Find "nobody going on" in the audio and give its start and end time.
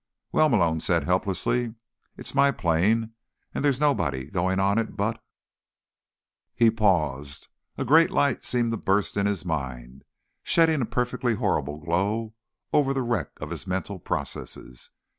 3.79-4.79